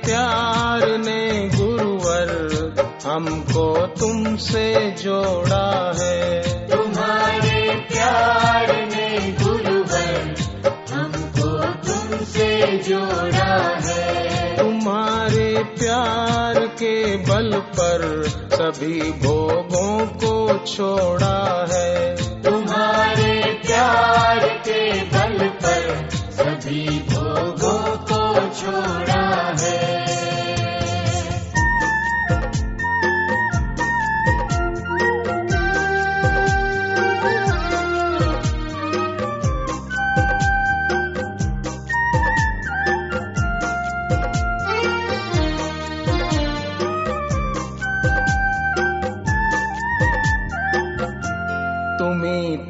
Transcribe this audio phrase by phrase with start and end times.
[0.00, 2.30] प्यार ने गुरुवर
[3.06, 7.60] हमको तुमसे जोड़ा है। तुम्हारे
[7.92, 10.34] प्यार ने गुरुवर
[10.92, 11.50] हमको
[11.86, 18.22] तुमसे जोड़ा है। तुम्हारे प्यार के बल पर
[18.52, 27.91] सभी भोगों को छोड़ा है। तुम्हारे प्यार के बल पर सभी भोगों
[28.60, 29.20] छोड़ा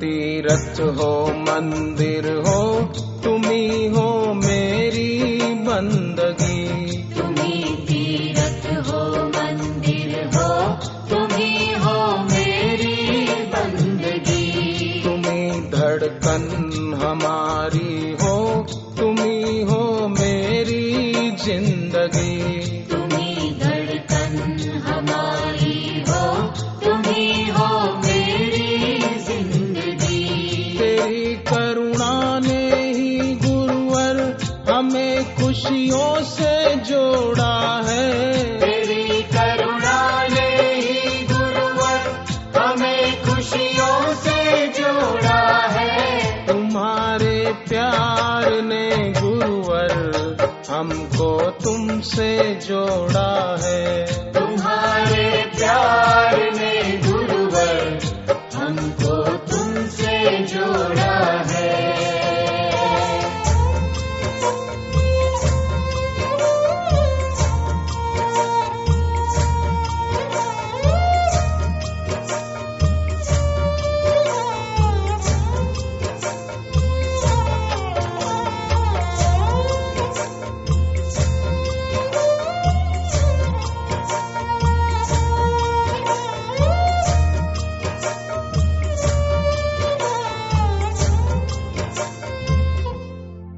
[0.03, 1.11] तीरथ हो
[1.47, 2.61] मंदिर हो
[52.13, 55.25] तुमसे जोड़ा है। तुम्हारे
[55.57, 56.75] प्यार ने
[57.07, 57.99] गुरुवर
[58.55, 61.15] हमको तुमसे जोड़ा
[61.49, 61.92] है।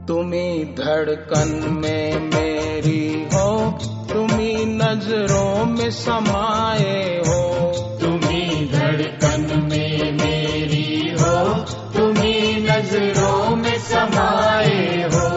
[0.09, 3.79] तुम्ही धड़कन में मेरी हो।
[4.13, 11.55] तुम्ही नज़रों में समाए हो। तुम्ही धड़कन में मेरी हो।
[11.97, 15.29] तुम्ही नज़रों में समाए हो।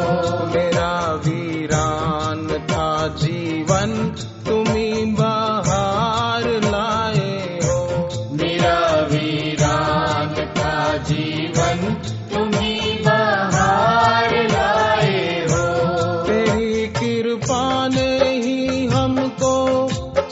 [0.45, 3.46] मेरा वीरान था जीवन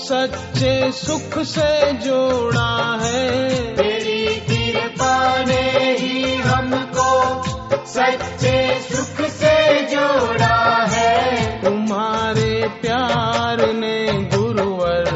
[0.05, 3.29] सच्चे सुख से जोड़ा है।
[3.75, 7.43] तेरी कृपा ने ही हमको
[7.85, 15.09] सच्चे सुख से जोड़ा है। तुम्हारे प्यार ने गुरुवर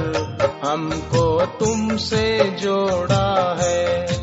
[0.66, 4.19] हमको तुमसे जोड़ा है।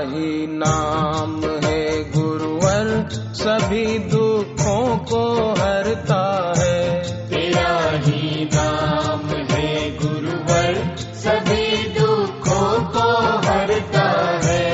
[0.00, 11.88] ही नाम है गुरुवर सभी दुखों को हरता है। तेरा ही नाम है गुरुवर सभी
[12.00, 13.10] दुखों को
[13.48, 14.68] हरता है।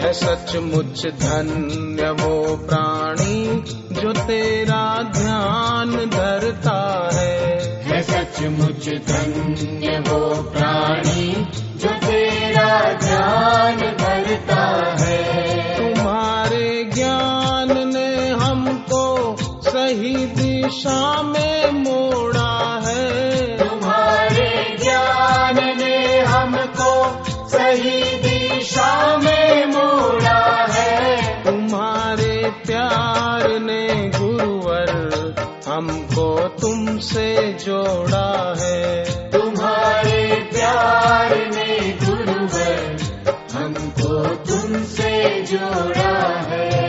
[0.00, 11.46] है सचमुच धन्य वो प्राणी जो तेरा ध्यान धरता है। है सचमुच धन्य वो प्राणी
[12.70, 15.18] जो भरता है।
[15.76, 22.29] तुम्हारे ज्ञान ने हमको सही दिशा में मोड़ा
[45.50, 46.10] जोड़ा
[46.50, 46.80] है।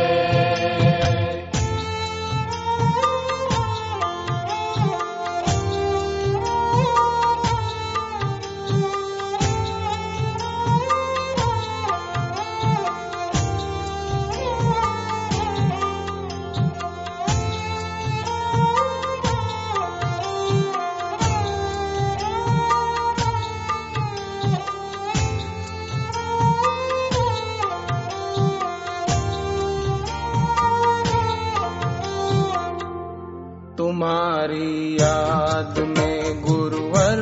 [35.61, 37.19] याद में गुरुवर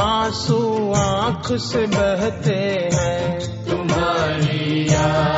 [0.00, 2.56] आँसू आँख से बहते
[2.94, 5.33] हैं। तुम्हारी याद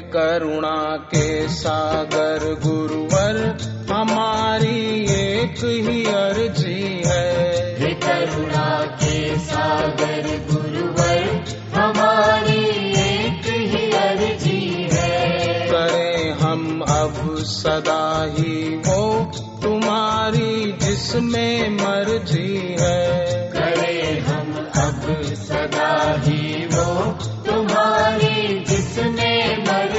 [0.00, 3.56] करुणा के सागर गुरुवर
[3.92, 7.50] हमारी एक ही अर्जी है।
[7.80, 11.44] हे करुणा के सागर गुरुवर
[11.74, 12.64] हमारी
[13.00, 15.20] एक ही अर्जी है।
[15.68, 19.32] करें हम अब सदा ही वो
[19.62, 27.18] तुम्हारी जिसमें मर्ज़ी है। करें हम अब सदा ही वो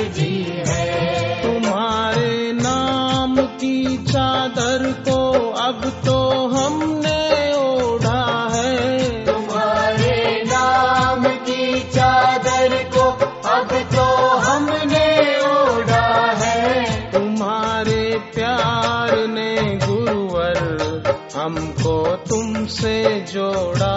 [0.02, 5.18] मर्ज़ी है। तुम्हारे नाम की चादर को
[5.62, 6.18] अब तो
[6.48, 7.20] हमने
[7.56, 13.06] ओढ़ा है। तुम्हारे नाम की चादर को
[13.50, 14.08] अब तो
[14.40, 15.08] हमने
[15.44, 16.10] ओढ़ा
[16.42, 18.04] है। तुम्हारे
[18.36, 19.54] प्यार ने
[19.86, 20.60] गुरुवर
[21.36, 21.98] हमको
[22.30, 23.00] तुमसे
[23.34, 23.91] जोड़ा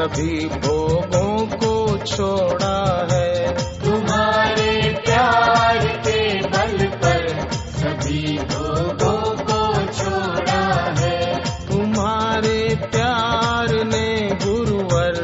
[0.00, 11.36] सभी भोगों को छोड़ा है। तुम्हारे प्यार के बल पर सभी भोगों को छोड़ा है।
[11.44, 15.14] तुम्हारे प्यार ने गुरुवर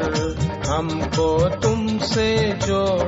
[0.69, 3.06] हमको तुमसे जोड़ा